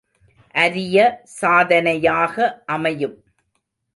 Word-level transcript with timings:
அரிய 0.55 0.97
சாதனையாக 1.33 2.35
அமையும். 2.65 3.15